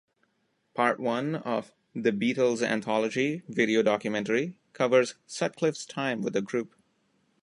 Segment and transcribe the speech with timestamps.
[0.73, 6.73] Part One of "The Beatles Anthology" video documentary covers Sutcliffe's time with the group.